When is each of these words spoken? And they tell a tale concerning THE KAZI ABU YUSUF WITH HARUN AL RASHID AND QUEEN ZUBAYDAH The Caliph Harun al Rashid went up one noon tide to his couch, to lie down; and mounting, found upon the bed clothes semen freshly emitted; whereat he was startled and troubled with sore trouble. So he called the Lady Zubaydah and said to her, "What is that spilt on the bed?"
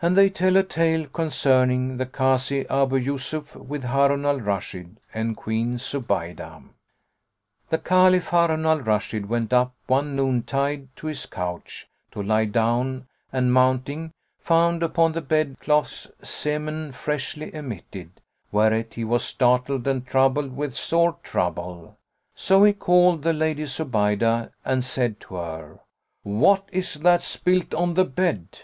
And 0.00 0.16
they 0.16 0.30
tell 0.30 0.56
a 0.56 0.62
tale 0.62 1.06
concerning 1.06 1.98
THE 1.98 2.06
KAZI 2.06 2.64
ABU 2.70 2.96
YUSUF 2.96 3.56
WITH 3.56 3.84
HARUN 3.84 4.24
AL 4.24 4.40
RASHID 4.40 4.98
AND 5.12 5.36
QUEEN 5.36 5.76
ZUBAYDAH 5.76 6.62
The 7.68 7.76
Caliph 7.76 8.28
Harun 8.28 8.64
al 8.64 8.80
Rashid 8.80 9.26
went 9.28 9.52
up 9.52 9.74
one 9.86 10.16
noon 10.16 10.44
tide 10.44 10.88
to 10.96 11.08
his 11.08 11.26
couch, 11.26 11.90
to 12.12 12.22
lie 12.22 12.46
down; 12.46 13.06
and 13.34 13.52
mounting, 13.52 14.12
found 14.38 14.82
upon 14.82 15.12
the 15.12 15.20
bed 15.20 15.58
clothes 15.60 16.10
semen 16.22 16.90
freshly 16.90 17.54
emitted; 17.54 18.12
whereat 18.50 18.94
he 18.94 19.04
was 19.04 19.22
startled 19.24 19.86
and 19.86 20.06
troubled 20.06 20.56
with 20.56 20.74
sore 20.74 21.18
trouble. 21.22 21.98
So 22.34 22.64
he 22.64 22.72
called 22.72 23.24
the 23.24 23.34
Lady 23.34 23.64
Zubaydah 23.66 24.52
and 24.64 24.82
said 24.82 25.20
to 25.20 25.34
her, 25.34 25.80
"What 26.22 26.66
is 26.72 26.94
that 26.94 27.20
spilt 27.20 27.74
on 27.74 27.92
the 27.92 28.06
bed?" 28.06 28.60